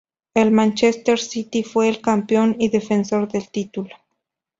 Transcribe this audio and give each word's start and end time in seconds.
El 0.33 0.49
Manchester 0.49 1.19
City 1.19 1.61
fue 1.61 1.87
el 1.87 2.01
campeón 2.01 2.55
y 2.57 2.69
defensor 2.69 3.31
del 3.31 3.47
título. 3.51 3.91